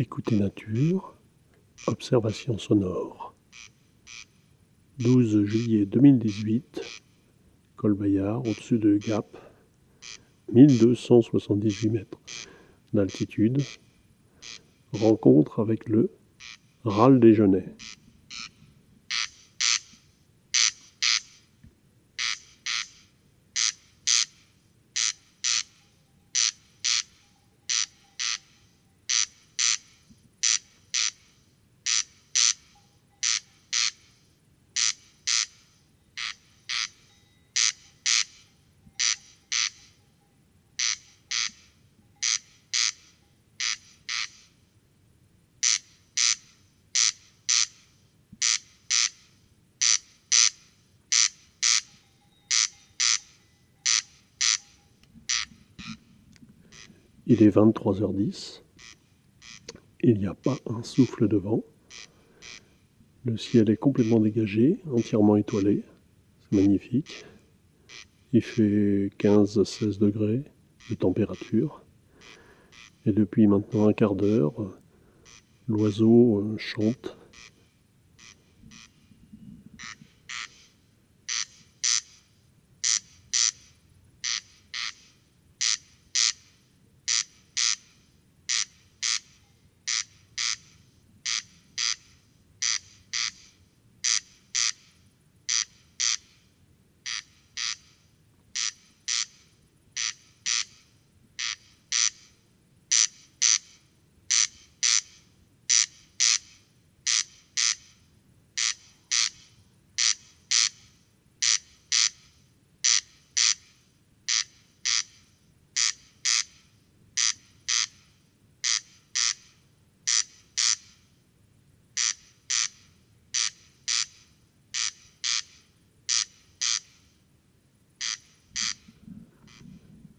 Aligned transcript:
Écoutez 0.00 0.36
nature, 0.36 1.16
observation 1.88 2.56
sonore. 2.56 3.34
12 5.00 5.44
juillet 5.44 5.86
2018, 5.86 7.02
Col 7.74 7.94
Bayard, 7.94 8.46
au-dessus 8.46 8.78
de 8.78 8.96
Gap, 8.96 9.36
1278 10.52 11.90
mètres 11.90 12.20
d'altitude. 12.92 13.60
Rencontre 14.92 15.58
avec 15.58 15.88
le 15.88 16.12
râle 16.84 17.18
déjeuner. 17.18 17.64
Il 57.30 57.42
est 57.42 57.54
23h10. 57.54 58.62
Il 60.00 60.18
n'y 60.18 60.26
a 60.26 60.32
pas 60.32 60.56
un 60.64 60.82
souffle 60.82 61.28
de 61.28 61.36
vent. 61.36 61.62
Le 63.26 63.36
ciel 63.36 63.68
est 63.68 63.76
complètement 63.76 64.18
dégagé, 64.18 64.78
entièrement 64.90 65.36
étoilé. 65.36 65.82
C'est 66.40 66.58
magnifique. 66.58 67.26
Il 68.32 68.40
fait 68.40 69.10
15-16 69.18 69.98
degrés 69.98 70.42
de 70.88 70.94
température. 70.94 71.84
Et 73.04 73.12
depuis 73.12 73.46
maintenant 73.46 73.88
un 73.88 73.92
quart 73.92 74.14
d'heure, 74.14 74.54
l'oiseau 75.66 76.38
euh, 76.38 76.56
chante 76.56 77.17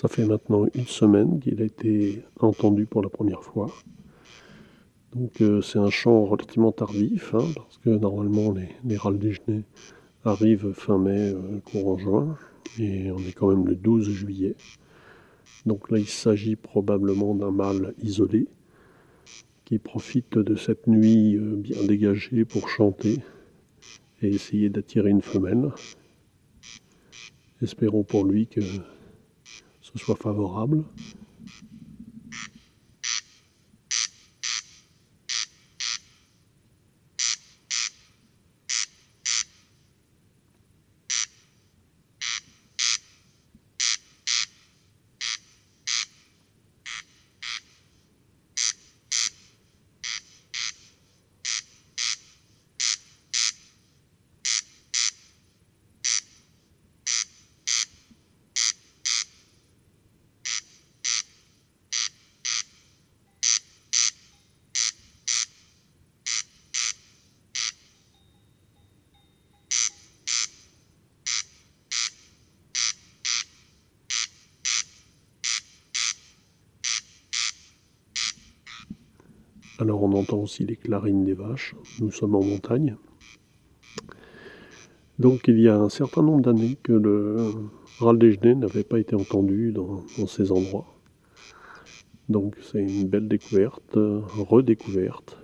Ça 0.00 0.08
fait 0.08 0.24
maintenant 0.24 0.64
une 0.74 0.86
semaine 0.86 1.40
qu'il 1.40 1.60
a 1.60 1.66
été 1.66 2.22
entendu 2.38 2.86
pour 2.86 3.02
la 3.02 3.10
première 3.10 3.44
fois. 3.44 3.66
Donc 5.14 5.42
euh, 5.42 5.60
c'est 5.60 5.78
un 5.78 5.90
chant 5.90 6.24
relativement 6.24 6.72
tardif, 6.72 7.34
hein, 7.34 7.44
parce 7.54 7.76
que 7.84 7.90
normalement 7.90 8.50
les, 8.50 8.70
les 8.82 8.96
râles 8.96 9.18
déjeuner 9.18 9.62
arrivent 10.24 10.72
fin 10.72 10.96
mai, 10.96 11.34
euh, 11.34 11.60
courant 11.66 11.98
juin, 11.98 12.38
et 12.78 13.10
on 13.10 13.18
est 13.18 13.32
quand 13.32 13.48
même 13.48 13.66
le 13.66 13.74
12 13.74 14.08
juillet. 14.08 14.56
Donc 15.66 15.90
là 15.90 15.98
il 15.98 16.08
s'agit 16.08 16.56
probablement 16.56 17.34
d'un 17.34 17.50
mâle 17.50 17.92
isolé 18.02 18.48
qui 19.66 19.78
profite 19.78 20.38
de 20.38 20.56
cette 20.56 20.86
nuit 20.86 21.36
euh, 21.36 21.56
bien 21.56 21.84
dégagée 21.84 22.46
pour 22.46 22.70
chanter 22.70 23.18
et 24.22 24.28
essayer 24.28 24.70
d'attirer 24.70 25.10
une 25.10 25.20
femelle. 25.20 25.72
Espérons 27.60 28.02
pour 28.02 28.24
lui 28.24 28.46
que 28.46 28.62
ce 29.98 30.04
soit 30.04 30.16
favorable. 30.16 30.84
Alors 79.80 80.02
on 80.02 80.12
entend 80.12 80.36
aussi 80.36 80.66
les 80.66 80.76
clarines 80.76 81.24
des 81.24 81.32
vaches. 81.32 81.74
Nous 82.00 82.10
sommes 82.10 82.34
en 82.34 82.44
montagne. 82.44 82.96
Donc 85.18 85.48
il 85.48 85.58
y 85.58 85.68
a 85.68 85.78
un 85.78 85.88
certain 85.88 86.22
nombre 86.22 86.42
d'années 86.42 86.76
que 86.82 86.92
le 86.92 87.36
râle 87.98 88.18
déjeuner 88.18 88.54
n'avait 88.56 88.84
pas 88.84 88.98
été 88.98 89.16
entendu 89.16 89.72
dans 89.72 90.04
ces 90.26 90.52
endroits. 90.52 90.86
Donc 92.28 92.56
c'est 92.60 92.82
une 92.82 93.08
belle 93.08 93.26
découverte, 93.26 93.96
redécouverte. 93.96 95.39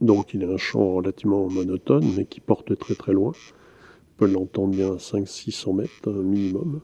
Donc 0.00 0.32
il 0.32 0.44
a 0.44 0.48
un 0.48 0.56
chant 0.56 0.94
relativement 0.94 1.48
monotone, 1.48 2.14
mais 2.16 2.24
qui 2.24 2.40
porte 2.40 2.76
très 2.78 2.94
très 2.94 3.12
loin. 3.12 3.32
On 3.32 4.18
peut 4.18 4.26
l'entendre 4.26 4.74
bien 4.74 4.92
à 4.92 4.96
500-600 4.96 5.76
mètres 5.76 6.10
minimum. 6.10 6.80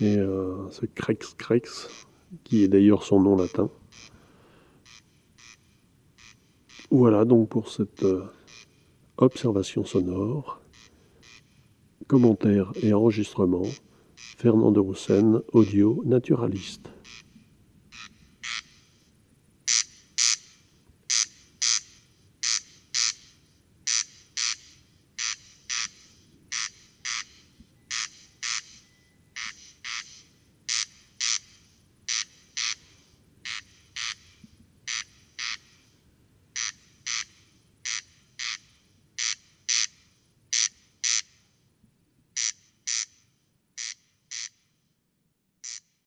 Et 0.00 0.16
euh, 0.18 0.68
ce 0.70 0.86
Crex 0.86 1.34
Crex, 1.34 1.88
qui 2.44 2.62
est 2.62 2.68
d'ailleurs 2.68 3.04
son 3.04 3.20
nom 3.20 3.36
latin. 3.36 3.70
Voilà 6.90 7.24
donc 7.24 7.48
pour 7.48 7.68
cette 7.68 8.04
euh, 8.04 8.24
observation 9.16 9.84
sonore, 9.84 10.60
commentaire 12.06 12.72
et 12.82 12.92
enregistrement, 12.92 13.62
Fernand 14.16 14.70
de 14.70 14.80
Roussen, 14.80 15.42
audio 15.52 16.02
naturaliste. 16.04 16.93